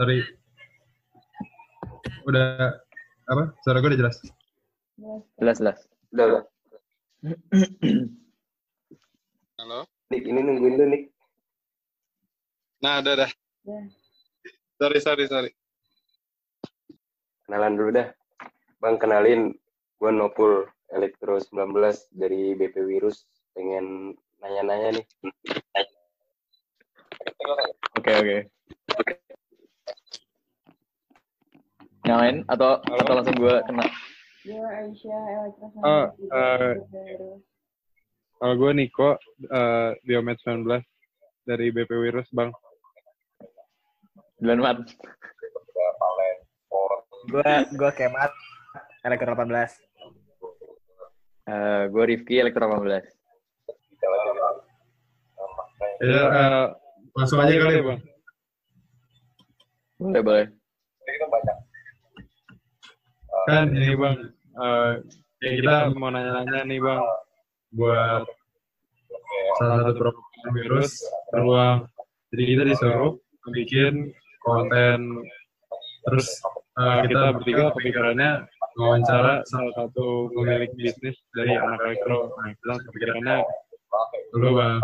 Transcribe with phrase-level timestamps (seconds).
[0.00, 0.24] sorry.
[2.24, 2.72] Udah
[3.28, 3.52] apa?
[3.60, 4.16] Suara gue udah jelas.
[5.36, 5.78] Jelas, jelas.
[6.16, 6.42] Udah, udah.
[9.60, 9.84] Halo?
[10.08, 11.12] Nick, ini nungguin lu, Nick.
[12.80, 13.30] Nah, udah, dah.
[14.80, 15.52] Sorry, sorry, sorry.
[17.44, 18.08] Kenalan dulu dah.
[18.80, 19.52] Bang, kenalin.
[20.00, 20.64] Gue Nopul
[20.96, 21.76] Elektro 19
[22.16, 23.28] dari BP Virus.
[23.52, 25.06] Pengen nanya-nanya nih.
[28.00, 28.59] Oke, oke.
[32.10, 33.86] Yang lain atau atau langsung gue kena?
[34.42, 36.74] Gue Aisyah Elektro Oh, eh,
[38.40, 39.10] Kalau gue Niko,
[39.52, 40.80] uh, Biomed 19
[41.46, 42.50] dari BP Virus, Bang.
[44.42, 44.80] Duluan, Mat.
[47.30, 48.32] Gue gue Kemat
[49.06, 49.70] Elektro 18.
[51.46, 53.06] Eh, gue Rifki, Elektro 18.
[56.00, 56.66] Ya, eh,
[57.14, 58.00] langsung aja kali ya, Bang.
[60.00, 60.46] Boleh, boleh.
[63.48, 64.16] Kan ini, Bang.
[64.60, 64.92] eh,
[65.40, 67.00] ya kita mau nanya-nanya nih, Bang.
[67.72, 68.24] Buat
[69.58, 70.90] salah satu program virus
[71.30, 71.78] beruang.
[72.34, 73.12] Jadi kita disuruh
[73.50, 75.24] bikin konten
[76.06, 76.28] terus
[76.80, 78.46] eh, kita bertiga kepikirannya
[78.78, 82.32] wawancara salah satu pemilik bisnis dari anak elektro.
[82.38, 83.36] Nah, kita kepikirannya
[84.32, 84.78] dulu bang.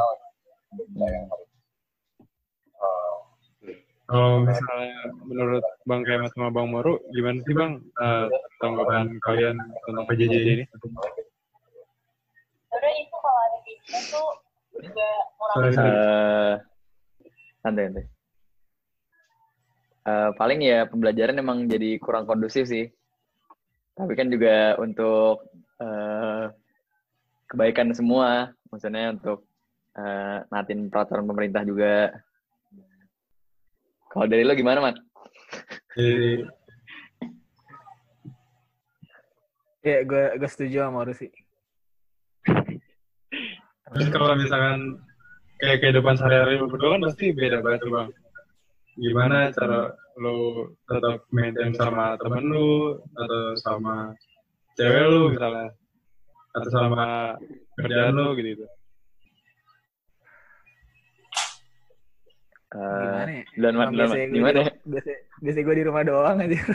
[4.07, 8.27] Kalau misalnya menurut Bang Kemat sama Bang Moru, gimana sih Bang eh,
[8.63, 10.65] tanggapan kalian tentang PJJ ini?
[12.71, 14.29] Sebenernya itu kalau ada kayak gitu tuh
[14.79, 15.09] juga
[15.43, 15.91] orang sorry.
[15.91, 16.55] Eh,
[17.67, 18.05] santai, santai.
[20.07, 22.87] Eh, paling ya pembelajaran emang jadi kurang kondusif sih.
[23.99, 25.51] Tapi kan juga untuk
[25.83, 26.47] eh,
[27.51, 29.51] kebaikan semua, maksudnya untuk
[29.99, 32.15] eh, natin peraturan pemerintah juga.
[34.17, 34.97] Kalau dari lo gimana, Mat?
[35.93, 36.41] Jadi,
[39.85, 41.29] Ya gue gue setuju sama Maru sih.
[43.87, 44.99] terus kalau misalkan
[45.63, 48.09] kayak kehidupan sehari-hari berdua kan pasti beda banget tuh Bang.
[48.97, 54.17] Gimana cara lu tetap maintain sama temen lu atau sama
[54.81, 55.71] cewek lu misalnya
[56.57, 57.37] atau sama
[57.79, 58.65] kerjaan lu gitu.
[62.67, 63.45] Eh, Gimana ya?
[63.71, 63.89] Mat, Mat.
[63.95, 64.59] biasanya gue Gimana?
[64.59, 66.59] di- Biasa, biasa gue di rumah doang aja.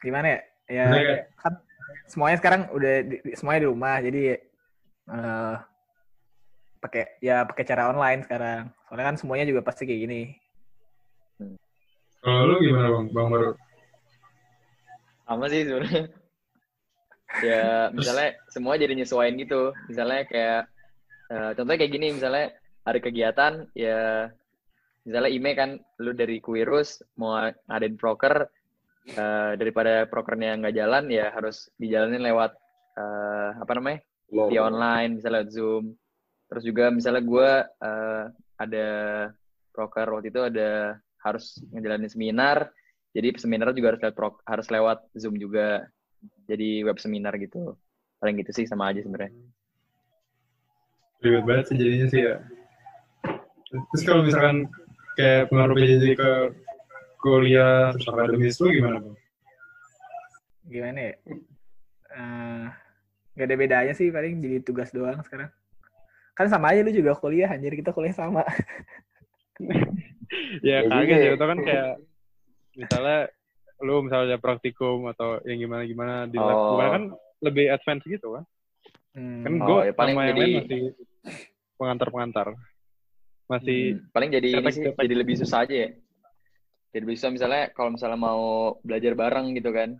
[0.00, 0.40] Gimana ya?
[0.70, 1.52] Ya kayak- kan
[2.06, 4.20] semuanya sekarang udah di- semuanya di rumah jadi
[5.10, 5.56] eh
[6.80, 8.70] pakai ya pakai cara online sekarang.
[8.86, 10.22] Soalnya kan semuanya juga pasti kayak gini.
[12.20, 13.06] Kalau lu gimana Bang?
[13.10, 13.52] Bang Baru?
[15.24, 16.10] sama sih sebenarnya
[17.38, 19.70] ya misalnya semua jadi nyesuaiin gitu.
[19.86, 20.62] Misalnya kayak
[21.30, 22.46] eh, contohnya kayak gini misalnya
[22.82, 24.28] hari kegiatan ya
[25.06, 25.70] misalnya ime kan
[26.02, 27.38] lu dari kuirus mau
[27.70, 28.50] ngadain proker
[29.14, 32.52] eh, daripada prokernya nggak jalan ya harus dijalanin lewat
[32.98, 35.18] eh, apa namanya via online.
[35.18, 35.84] misalnya lewat zoom.
[36.50, 38.24] Terus juga misalnya gue eh,
[38.60, 38.88] ada
[39.70, 42.72] proker waktu itu ada harus ngejalanin seminar
[43.12, 45.88] jadi seminar juga harus lewat harus lewat zoom juga
[46.48, 47.76] jadi web seminar gitu
[48.20, 49.32] paling gitu sih sama aja sebenarnya
[51.20, 52.36] Ribet banget sih jadinya sih ya.
[53.70, 54.66] Terus kalau misalkan
[55.20, 56.32] kayak pengaruh PJJ ke
[57.20, 59.16] kuliah terus akademis lu gimana Bang?
[60.64, 61.14] Gimana ya?
[62.16, 62.66] Eh
[63.36, 65.52] gak ada bedanya sih paling jadi tugas doang sekarang.
[66.32, 68.42] Kan sama aja lu juga kuliah anjir kita kuliah sama.
[70.62, 71.32] Ya Ya kaget juga ya, ya.
[71.34, 71.92] itu kan kayak
[72.78, 73.18] misalnya
[73.80, 76.68] lu misalnya praktikum atau yang gimana-gimana di lab, Oh.
[76.76, 77.04] gimana kan
[77.40, 78.44] lebih advance gitu kan.
[79.16, 79.42] Hmm.
[79.42, 80.82] Kan Oh, gue ya paling sama yang jadi- lain masih
[81.74, 82.48] pengantar-pengantar.
[83.50, 85.90] Masih Hmm, paling jadi ini sih jadi lebih susah aja ya
[86.90, 88.42] jadi lebih susah misalnya kalau misalnya mau
[88.86, 89.98] belajar bareng gitu kan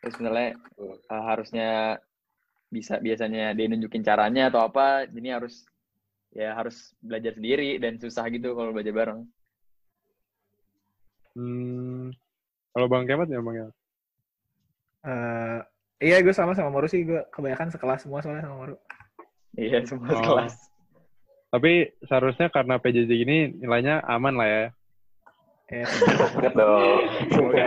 [0.00, 2.00] terus misalnya eh, harusnya
[2.72, 5.68] bisa biasanya dia nunjukin caranya atau apa jadi harus
[6.32, 9.20] ya harus belajar sendiri dan susah gitu kalau belajar bareng
[11.36, 12.16] hmm,
[12.70, 13.68] kalau Bang Kemat ya Bang ya.
[15.00, 15.58] Eh,
[16.02, 18.76] iya gue sama sama Maru sih gue kebanyakan sekelas semua soalnya sama Maru.
[19.56, 20.22] iya semua Oh.
[20.22, 20.54] kelas
[21.50, 24.64] Tapi seharusnya karena PJJ ini nilainya aman lah ya.
[25.66, 25.86] Ya,
[26.54, 26.98] dong.
[27.26, 27.66] Semoga.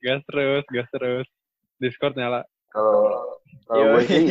[0.00, 1.26] gas terus, gas terus.
[1.76, 2.40] Discord nyala.
[2.72, 3.20] Kalau
[3.68, 4.24] kalau gue sih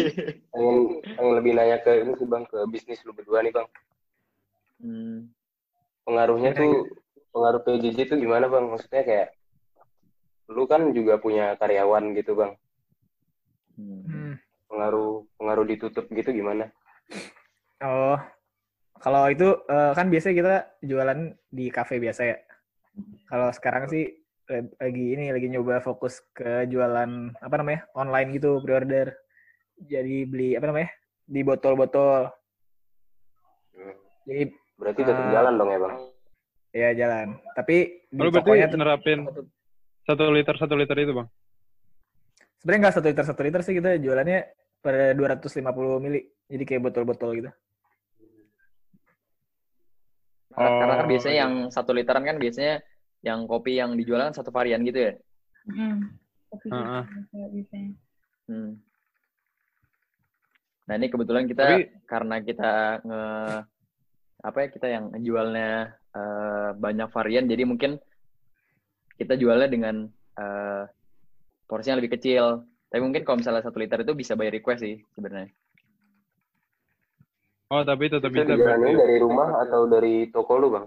[0.50, 0.76] pengen,
[1.14, 3.68] pengen lebih nanya ke ini sih bang ke bisnis lu berdua nih bang.
[4.82, 5.30] Hmm,
[6.06, 6.90] Pengaruhnya tuh
[7.36, 8.66] pengaruh PJJ tuh gimana bang?
[8.72, 9.30] Maksudnya kayak
[10.48, 12.52] lu kan juga punya karyawan gitu bang.
[13.76, 14.34] hmm.
[14.72, 16.72] Pengaruh pengaruh ditutup gitu gimana?
[17.84, 18.16] Oh,
[19.04, 21.20] Kalau itu eh, kan biasanya kita jualan
[21.52, 22.38] di kafe biasa ya.
[23.28, 24.08] Kalau sekarang sih
[24.80, 29.12] lagi ini lagi nyoba fokus ke jualan apa namanya online gitu pre-order.
[29.76, 30.90] Jadi beli apa namanya
[31.28, 32.32] di botol-botol.
[33.76, 33.96] Hmm.
[34.26, 34.44] Jadi
[34.80, 35.96] Berarti tetap Eh, jalan dong ya bang.
[36.76, 37.40] Ya jalan.
[37.56, 39.20] Tapi tokonya berarti tuh nerapin
[40.04, 41.28] satu liter satu liter itu bang.
[42.60, 44.40] sebenarnya nggak satu liter satu liter sih kita jualannya
[44.82, 45.64] per 250
[46.04, 46.20] mili.
[46.46, 47.50] Jadi kayak botol-botol gitu.
[50.56, 51.42] Karena kan Oh, biasanya iya.
[51.46, 52.80] yang satu literan kan biasanya
[53.22, 55.14] yang kopi yang dijual kan satu varian gitu ya.
[55.68, 56.16] Mm.
[56.48, 57.04] Kopi gitu Heeh.
[57.06, 57.92] biasanya- biasanya.
[58.46, 58.72] Hmm.
[60.86, 63.24] Nah ini kebetulan kita Tapi- karena kita nge
[64.46, 68.00] apa ya kita yang jualnya eh, banyak varian jadi mungkin
[69.16, 69.96] kita jualnya dengan
[70.40, 70.84] eh,
[71.68, 72.64] porsinya lebih kecil.
[72.86, 75.52] Tapi mungkin kalau misalnya satu liter itu bisa by request sih sebenarnya.
[77.74, 78.94] Oh tapi tetap Itu bisa berarti.
[78.94, 80.86] dari rumah atau dari toko lu bang?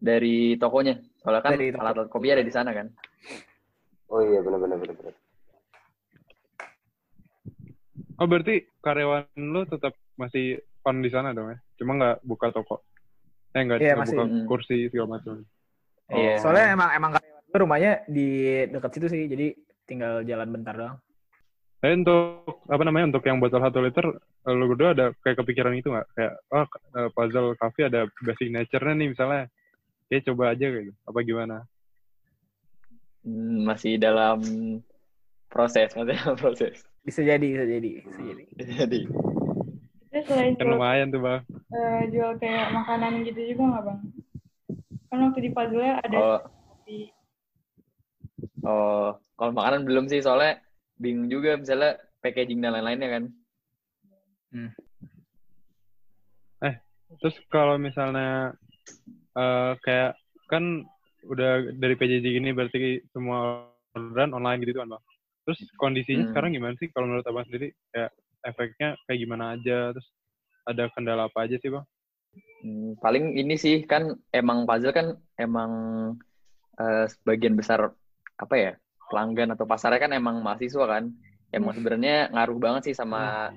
[0.00, 0.96] Dari tokonya.
[1.20, 1.80] Soalnya kan Dari toko.
[1.84, 2.88] alat-alat kopi ada di sana kan.
[4.08, 5.14] Oh iya benar-benar benar-benar.
[8.18, 10.58] Oh berarti karyawan lu tetap masih
[10.88, 11.58] on di sana dong ya?
[11.78, 12.80] Cuma nggak buka toko?
[13.54, 14.16] Eh nggak nggak masih.
[14.18, 14.46] buka Hmm.
[14.50, 15.34] kursi segala macam.
[16.10, 16.34] Iya.
[16.42, 17.10] Soalnya emang emang
[17.54, 18.28] rumahnya di
[18.68, 19.30] dekat situ sih.
[19.30, 19.54] Jadi
[19.86, 20.98] tinggal jalan bentar doang.
[21.78, 24.08] Tapi untuk apa namanya untuk yang botol satu liter,
[24.48, 26.08] eh, lu berdua ada kayak kepikiran itu nggak?
[26.16, 26.66] Kayak oh
[26.98, 29.42] eh, puzzle coffee ada basic nature-nya nih misalnya.
[30.08, 30.92] Kayak coba aja gitu.
[31.06, 31.56] Apa gimana?
[33.24, 34.40] Hmm, masih dalam
[35.48, 36.84] proses, masih dalam proses.
[37.04, 38.44] Bisa jadi, bisa jadi, bisa jadi.
[38.54, 39.00] Jadi
[40.14, 41.42] Terus selain Kan lumayan tuh bang.
[41.74, 44.00] Eh, jual kayak makanan gitu juga nggak bang?
[45.10, 46.40] Kan waktu di puzzle ada oh,
[46.70, 46.98] kopi.
[48.62, 50.62] oh kalau makanan belum sih soalnya
[50.96, 53.24] bingung juga misalnya packaging dan lain-lainnya kan.
[57.20, 58.54] Terus kalau misalnya
[59.34, 60.12] eh kayak
[60.46, 60.84] kan
[61.26, 63.66] udah dari PJJ gini berarti semua
[63.96, 65.02] orderan online gitu kan bang.
[65.44, 66.30] Terus kondisinya Hmm.
[66.32, 67.72] sekarang gimana sih kalau menurut abang sendiri?
[67.92, 68.10] Kayak
[68.44, 69.92] efeknya kayak gimana aja?
[69.96, 70.08] Terus
[70.64, 71.84] ada kendala apa aja sih bang?
[72.64, 75.70] Hmm, paling ini sih kan emang puzzle kan emang
[76.80, 77.92] eh, sebagian besar
[78.40, 78.72] apa ya
[79.12, 81.12] pelanggan atau pasarnya kan emang mahasiswa kan.
[81.54, 83.52] Emang sebenarnya ngaruh banget sih sama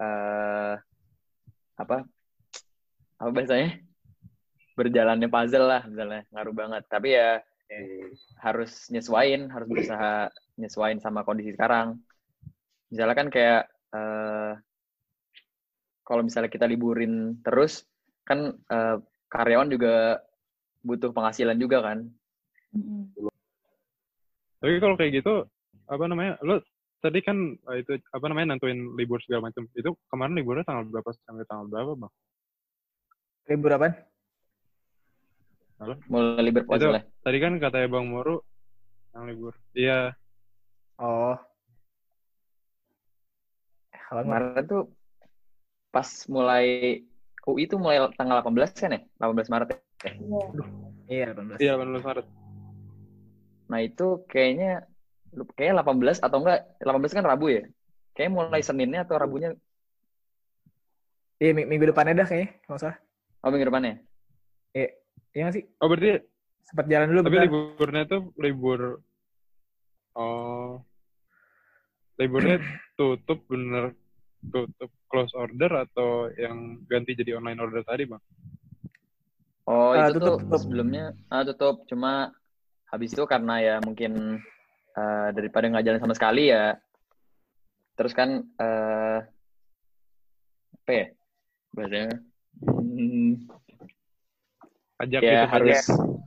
[0.00, 0.74] eh
[1.76, 2.06] apa
[3.18, 3.82] apa bahasanya
[4.78, 6.82] berjalannya puzzle lah misalnya ngaruh banget.
[6.88, 7.42] Tapi ya
[8.40, 11.98] harus nyesuain, harus berusaha nyesuain sama kondisi sekarang.
[12.88, 13.62] Misalnya kan kayak
[13.92, 14.52] eh,
[16.02, 17.86] kalau misalnya kita liburin terus,
[18.26, 18.96] kan eh,
[19.30, 20.20] karyawan juga
[20.82, 21.98] butuh penghasilan juga kan.
[24.62, 25.46] Tapi kalau kayak gitu
[25.86, 26.38] apa namanya?
[26.42, 26.62] Lo
[27.02, 29.66] tadi kan eh, itu apa namanya nentuin libur segala macam.
[29.74, 32.12] Itu kemarin liburnya tanggal berapa sampai tanggal berapa bang?
[33.50, 33.94] Libur apaan?
[36.06, 37.02] Mulai libur puzzle ya.
[37.26, 38.46] tadi kan katanya bang Moro
[39.12, 39.54] yang libur.
[39.74, 40.14] Iya.
[41.02, 41.34] Oh.
[43.90, 44.82] Halo, Kemarin tuh
[45.92, 46.66] pas mulai
[47.44, 49.00] UI itu mulai tanggal 18 kan ya?
[49.20, 49.78] 18 Maret ya?
[50.08, 50.46] Iya.
[51.06, 51.58] Iya, 18.
[51.60, 52.26] Iya 18 Maret.
[53.68, 54.88] Nah itu kayaknya
[55.52, 57.62] kayaknya 18 atau enggak 18 kan Rabu ya?
[58.12, 59.52] Kayaknya mulai Seninnya atau Rabunya
[61.36, 62.98] Iya, ming- minggu depannya dah kayaknya, kalau nggak salah.
[63.42, 63.94] oh minggu depannya.
[64.72, 64.88] Iya,
[65.34, 65.64] iya sih?
[65.82, 66.22] Oh berarti
[66.62, 67.44] Sempat jalan dulu tapi bentar.
[67.50, 68.80] liburnya tuh libur.
[70.14, 70.78] Oh.
[72.14, 72.56] Liburnya
[72.96, 73.98] tutup bener
[74.50, 78.22] tutup close order atau yang ganti jadi online order tadi bang?
[79.62, 80.60] Oh, Ah, itu tutup, tuh tutup.
[80.60, 81.86] sebelumnya ah, tutup.
[81.86, 82.34] Cuma
[82.90, 84.42] habis itu karena ya mungkin
[84.92, 86.74] eh, daripada nggak jalan sama sekali ya.
[87.94, 89.18] Terus kan eh
[90.74, 91.06] apa ya?
[91.72, 92.10] Bahasanya
[92.66, 93.32] hmm,
[94.98, 95.78] Ajak ya gitu harus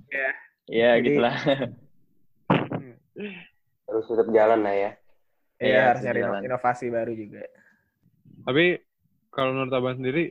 [0.08, 0.30] Ya.
[0.66, 1.36] ya Jadi- gitulah.
[3.86, 4.92] Harus tetap jalan lah ya.
[5.56, 6.42] Iya, Iya, harus nyari jalan.
[6.44, 7.44] inovasi baru juga.
[8.46, 8.78] Tapi
[9.34, 10.30] kalau menurut abang sendiri,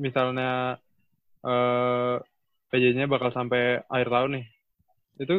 [0.00, 0.80] misalnya
[1.44, 2.16] eh
[2.68, 4.46] PJ-nya bakal sampai akhir tahun nih,
[5.24, 5.36] itu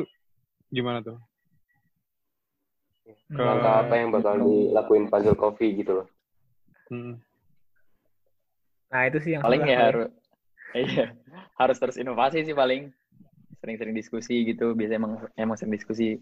[0.70, 1.18] gimana tuh?
[3.30, 6.08] Ke- Langkah apa yang bakal dilakuin puzzle coffee gitu loh.
[6.90, 7.22] Hmm.
[8.90, 10.10] Nah, itu sih yang paling ya harus
[10.74, 11.14] iya
[11.58, 12.90] harus terus inovasi sih paling
[13.62, 16.22] sering-sering diskusi gitu biasanya emang emang sering diskusi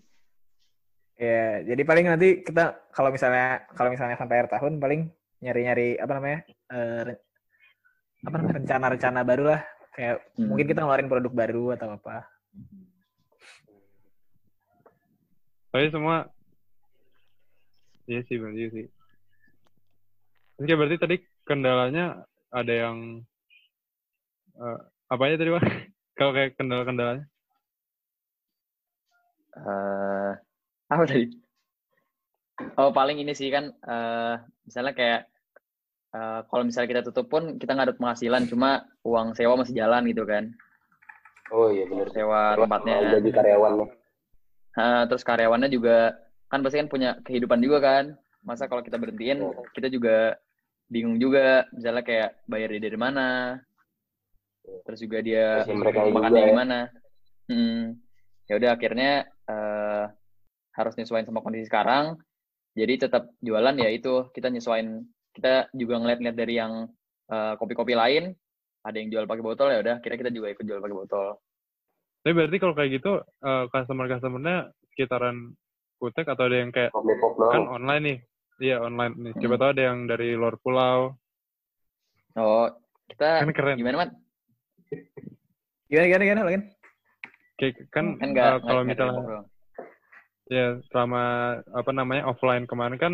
[1.18, 5.10] Ya, jadi paling nanti kita kalau misalnya kalau misalnya sampai akhir tahun paling
[5.44, 6.39] nyari-nyari apa namanya?
[6.74, 7.22] eh, re-
[8.25, 8.56] apa namanya?
[8.62, 9.62] rencana-rencana baru lah.
[9.94, 10.46] Kayak Hmm.
[10.53, 12.25] mungkin kita ngeluarin produk baru atau apa.
[15.74, 16.25] Tapi semua,
[18.10, 18.86] iya sih, benar iya sih.
[20.58, 21.15] Oke, berarti tadi
[21.46, 23.22] kendalanya ada yang
[24.58, 24.79] eh,
[25.10, 25.62] apa aja tadi bang?
[26.17, 27.25] Kalau kayak kendala-kendalanya?
[29.58, 30.32] eh
[30.88, 31.47] apa tadi?
[32.78, 34.36] Oh paling ini sih kan eh
[34.66, 35.22] misalnya kayak
[36.14, 40.06] eh, kalau misalnya kita tutup pun kita nggak ada penghasilan cuma uang sewa masih jalan
[40.10, 40.54] gitu kan
[41.48, 42.12] Oh iya benar.
[42.12, 43.90] sewa tempatnya Jadi karyawan nih.
[44.78, 46.20] Nah, terus karyawannya juga
[46.52, 48.06] kan pasti kan punya kehidupan juga kan
[48.44, 49.44] masa kalau kita berhentiin
[49.76, 50.40] kita juga
[50.88, 53.60] bingung juga misalnya kayak bayar dia dari mana
[54.88, 56.50] terus juga dia juga makannya ya.
[56.56, 56.80] gimana
[57.52, 57.84] hmm.
[58.48, 60.06] ya udah akhirnya eh,
[60.80, 62.16] harus nyesuaiin sama kondisi sekarang
[62.77, 65.01] jadi tetap jualan ya itu kita nyesuaiin
[65.34, 66.86] kita juga ngeliat-ngeliat dari yang
[67.27, 68.38] eh, kopi-kopi lain
[68.86, 71.27] ada yang jual pakai botol ya udah kira kita juga ikut jual pakai botol
[72.22, 74.57] Tapi berarti kalau kayak gitu eh, customer-customernya
[74.93, 75.57] sekitaran
[75.98, 76.93] Kutek atau ada yang kayak
[77.50, 78.17] kan online nih?
[78.62, 79.34] Iya online nih.
[79.41, 79.62] Coba Hmm.
[79.65, 81.17] tahu ada yang dari luar pulau.
[82.38, 82.69] oh
[83.10, 83.77] kita Kan keren.
[83.81, 84.12] gimana mat
[85.89, 86.63] Gimana, gimana, gimana, Login?
[87.57, 89.41] Kayak kan kan nggak kalau misalnya.
[90.48, 93.13] Ya selama apa namanya offline kemarin kan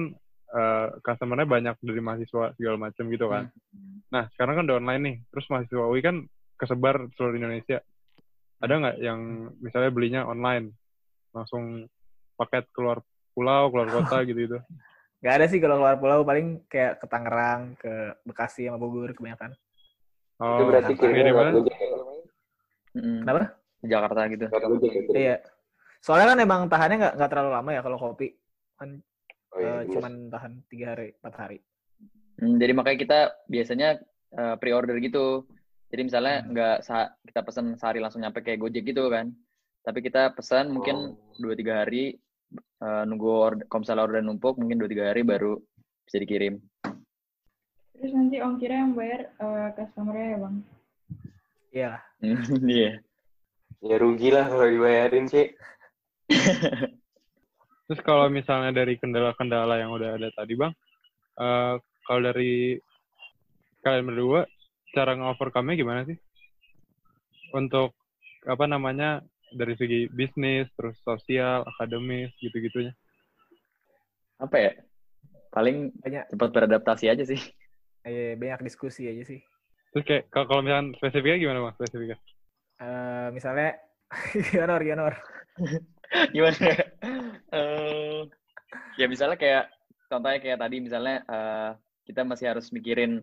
[0.54, 3.50] eh customernya banyak dari mahasiswa segala macam gitu kan.
[4.14, 6.16] Nah sekarang kan udah online nih, terus mahasiswa UI kan
[6.62, 7.82] kesebar seluruh Indonesia.
[8.62, 9.20] Ada nggak yang
[9.58, 10.78] misalnya belinya online,
[11.34, 11.90] langsung
[12.38, 13.02] paket keluar
[13.34, 14.58] pulau, keluar kota gitu gitu?
[15.24, 19.56] Gak ada sih kalau keluar pulau paling kayak ke Tangerang, ke Bekasi sama Bogor kebanyakan.
[20.38, 21.52] Oh, Itu berarti kirimnya lewat.
[21.64, 21.88] Gojek ya?
[22.94, 23.20] Mm-mm.
[23.24, 23.42] Kenapa?
[23.84, 24.52] Jakarta gitu ya?
[25.16, 25.38] Iya.
[26.04, 28.36] Soalnya kan emang tahannya nggak nggak terlalu lama ya kalau kopi.
[28.76, 29.00] Kan
[29.54, 29.92] Oh iya, eh, bener.
[29.96, 31.58] cuman tahan tiga hari, empat hari.
[32.42, 33.90] Hmm, jadi makanya kita biasanya
[34.34, 35.48] eh, pre-order gitu.
[35.94, 36.50] Jadi misalnya Hmm.
[36.52, 39.32] nggak sa- kita pesan sehari langsung nyampe kayak Gojek gitu kan.
[39.86, 41.38] Tapi kita pesan mungkin Oh.
[41.40, 42.20] dua tiga hari
[42.84, 45.58] eh, nunggu order, misalnya order numpuk mungkin dua tiga hari baru
[46.04, 46.60] bisa dikirim.
[47.94, 50.56] Terus nanti ongkirnya yang bayar eh, customer-nya ya bang?
[51.72, 52.04] Iya lah.
[52.76, 52.92] Iya.
[53.84, 55.48] Ya rugi lah kalau dibayarin sih.
[57.88, 60.74] Terus kalau misalnya dari kendala-kendala yang udah ada tadi bang,
[61.38, 61.76] eh
[62.08, 62.80] kalau dari
[63.84, 64.42] kalian berdua,
[64.96, 66.16] cara nge-overcome-nya gimana sih?
[67.52, 67.94] Untuk
[68.48, 72.96] apa namanya dari segi bisnis, terus sosial, akademis, gitu-gitunya.
[74.42, 74.72] Apa ya?
[75.54, 77.40] Paling Banyak cepat beradaptasi aja sih.
[78.08, 79.40] eh, banyak diskusi aja sih.
[79.94, 81.76] Terus kayak kalau misalnya spesifiknya gimana bang?
[81.78, 82.18] Spesifiknya?
[82.82, 83.70] Eh, misalnya
[84.50, 85.14] gimana, gimana?
[86.36, 86.70] Gimana?
[87.54, 88.22] Eh,
[88.98, 89.70] ya misalnya kayak
[90.10, 91.70] contohnya kayak tadi misalnya eh,
[92.06, 93.22] kita masih harus mikirin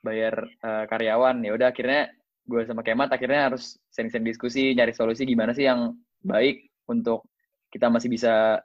[0.00, 1.44] bayar eh, karyawan.
[1.44, 2.12] Ya udah akhirnya
[2.48, 5.94] gue sama Kemat akhirnya harus sering-sering diskusi nyari solusi gimana sih yang
[6.24, 7.28] baik untuk
[7.70, 8.58] kita masih bisa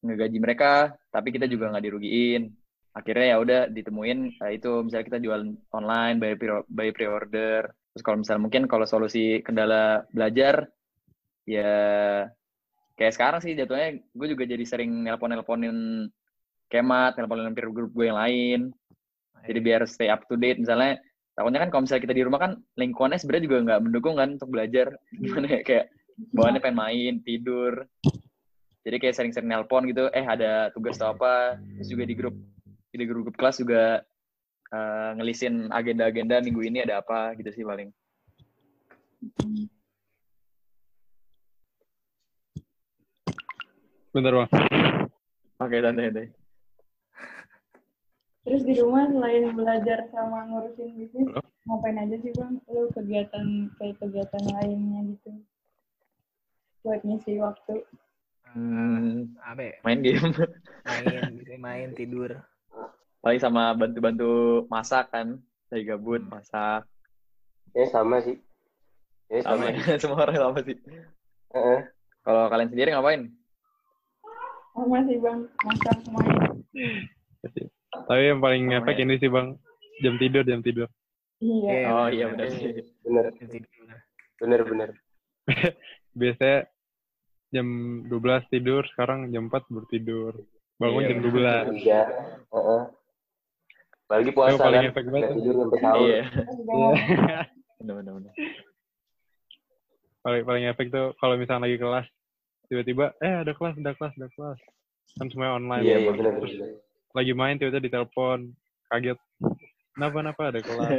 [0.00, 2.54] ngegaji mereka tapi kita juga nggak dirugiin.
[2.96, 5.40] Akhirnya ya udah ditemuin eh, itu misalnya kita jual
[5.74, 7.68] online by pre by pre-order.
[7.92, 10.68] Terus kalau misalnya mungkin kalau solusi kendala belajar
[11.46, 11.72] ya
[12.96, 16.08] kayak sekarang sih jatuhnya gue juga jadi sering nelpon-nelponin
[16.72, 18.60] kemat, nelponin peer group gue yang lain.
[19.46, 20.58] Jadi biar stay up to date.
[20.58, 20.98] Misalnya
[21.36, 24.50] takutnya kan kalau misalnya kita di rumah kan lingkungannya sebenarnya juga nggak mendukung kan untuk
[24.50, 24.96] belajar.
[25.12, 25.86] Gimana ya kayak
[26.34, 27.72] bawaannya pengen main tidur.
[28.82, 31.60] Jadi kayak sering-sering nelpon gitu eh ada tugas atau apa?
[31.78, 32.34] Terus juga di grup
[32.96, 34.00] di grup, grup kelas juga
[34.72, 37.92] eh, ngelisin agenda-agenda minggu ini ada apa gitu sih paling
[44.16, 44.48] Bentar bang.
[45.60, 46.32] oke santai-santai
[48.46, 51.28] Terus di rumah selain belajar sama ngurusin bisnis,
[51.66, 52.56] ngapain aja sih bang?
[52.70, 55.30] Lu kegiatan kayak kegiatan lainnya gitu
[56.80, 57.82] buat ngisi waktu.
[58.54, 59.74] Hmm, Apa ya?
[59.84, 60.32] main game
[60.86, 62.30] Main, bisa main, tidur.
[63.20, 65.36] paling sama bantu-bantu masak kan
[65.68, 66.86] lagi gabut masak
[67.74, 68.38] Ya sama sih.
[69.28, 69.74] Ya sama sama.
[69.74, 70.78] ya, semua orang sama sih
[71.52, 71.78] Heeh.
[72.22, 73.34] kalau kalian sendiri ngapain
[74.76, 76.60] Sama sih bang, masak main.
[78.06, 79.02] Tapi yang paling Sama ngefek ya.
[79.02, 79.56] ini sih bang,
[79.98, 80.88] jam tidur, jam tidur.
[81.36, 81.68] Iya.
[81.70, 82.48] Iya, oh iya bener.
[82.48, 83.64] benar sih Bener, Tidur.
[84.38, 84.90] bener, bener.
[86.12, 86.58] Biasanya
[87.50, 87.66] jam
[88.04, 90.32] 12 tidur, sekarang jam 4 baru tidur.
[90.76, 91.64] Bangun Iya, jam bener.
[91.72, 91.76] 12.
[91.78, 92.00] Iya.
[92.46, 92.82] Heeh.
[94.06, 94.90] Apalagi puasa Yang paling kan.
[94.92, 95.28] efek banget.
[95.34, 96.04] Tidur sampai sahur.
[96.04, 96.92] iya Udah.
[97.76, 98.34] benar benar benar
[100.18, 102.02] paling paling efek tuh kalau misalnya lagi kelas,
[102.66, 104.58] tiba-tiba, eh ada kelas, ada kelas, ada kelas.
[105.16, 105.82] Kan semuanya online.
[105.82, 106.70] Iya, ya, iya bener, Terus bener.
[107.12, 108.38] lagi main tiba-tiba ditelepon,
[108.88, 109.18] kaget.
[109.92, 110.90] Kenapa, kenapa ada kelas?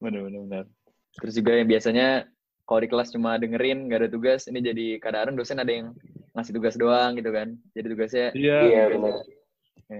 [0.00, 0.64] benar benar benar
[1.12, 2.24] terus juga yang biasanya
[2.64, 5.92] kalau di kelas cuma dengerin nggak ada tugas ini jadi kadang-kadang dosen ada yang
[6.32, 9.14] ngasih tugas doang gitu kan jadi tugasnya Iya, Iya bener.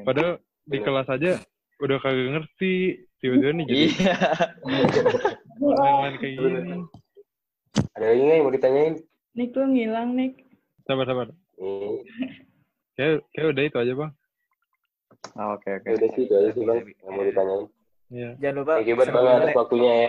[0.07, 0.33] padahal
[0.65, 0.85] di Bener.
[0.87, 1.33] kelas aja
[1.81, 2.75] udah kagak ngerti.
[3.21, 4.17] Tiba-tiba nih jadi Iya.
[5.61, 6.75] main-main kayak gini.
[7.93, 8.95] Ada lagi nggak yang mau ditanyain?
[9.33, 10.33] Nik lu ngilang Nik.
[10.83, 11.27] Sabar, sabar.
[11.57, 12.03] Nih,
[12.95, 14.13] Kayak, kayak udah itu aja, Bang.
[15.37, 15.85] Ah, Oke oke.
[15.85, 17.65] ya udah sih itu aja sih bang yang mau ditanyain.
[18.11, 18.31] Iya.
[18.41, 18.73] Jangan lupa.
[18.75, 20.09] Thank you banget atas waktunya ya.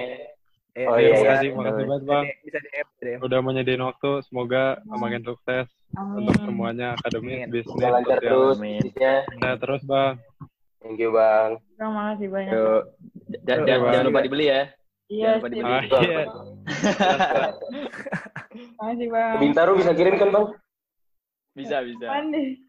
[0.71, 2.25] Eh, Oh, bisa- iya, makasih, bisa- makasih banget, Bang.
[2.41, 3.19] Bisa, DM, DM.
[3.21, 4.11] Udah menyediain waktu.
[4.23, 6.15] Semoga makin sukses Amin.
[6.23, 7.51] untuk semuanya akademis, Amin.
[7.51, 8.31] bisnis, Semoga lancar sosial.
[8.31, 9.13] terus bisnisnya.
[9.37, 10.13] Nah, terus, Bang.
[10.81, 11.49] Thank you bang.
[11.77, 12.51] Terima kasih banyak.
[12.51, 12.81] Yuk.
[13.43, 13.91] Jangan, jangan, Bang.
[13.93, 14.61] jangan lupa dibeli ya.
[15.05, 15.69] Iya, Jangan lupa dibeli.
[15.69, 16.21] Ah, iya.
[18.51, 19.37] Makasih bang.
[19.39, 20.45] Bintaro bisa kirim kan bang?
[21.51, 22.05] Bisa bisa.
[22.05, 22.59] Mandi.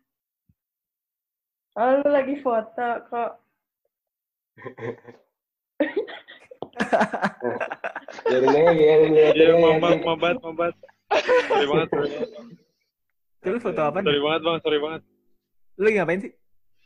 [1.72, 3.30] Oh, lu lagi foto kok.
[8.22, 9.44] Biarin aja, biarin Iya, aja.
[9.56, 10.74] mambat, mambat, mambat.
[11.48, 12.30] Sorry banget, sorry banget.
[13.42, 13.98] Lu foto apa?
[14.00, 14.58] Sorry banget, Bang.
[14.62, 15.02] Sorry banget.
[15.74, 16.32] Lu lagi ngapain sih?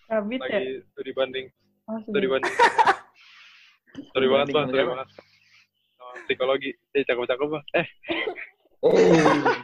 [0.06, 0.58] Rabit ya?
[0.58, 1.46] Lagi studi banding.
[1.86, 2.54] Oh, Studi banding.
[4.12, 4.66] Sorry banget, Bang.
[4.70, 5.08] Sorry banget.
[5.96, 6.70] Sama psikologi.
[6.94, 7.64] Eh, cakep-cakep, Bang.
[7.74, 7.86] Eh,
[8.92, 9.56] Eh.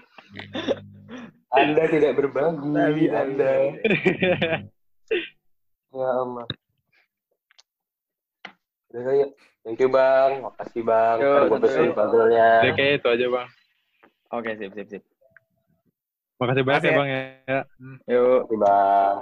[1.52, 3.52] Anda tidak berbagi, Tapi, Anda.
[5.92, 6.46] Ya Allah.
[8.88, 9.28] Udah kali ya.
[9.62, 11.16] Thank you bang, makasih bang.
[11.22, 12.66] Yo, Ntar gue pesen puzzle-nya.
[12.66, 13.48] Oke, kayak itu aja, Bang.
[14.32, 15.02] Oke sip sip sip.
[16.40, 16.98] Makasih banyak Makasih ya, ya.
[16.98, 17.60] Bang, ya.
[18.10, 18.40] Yuk.
[18.48, 19.16] Makasih bang.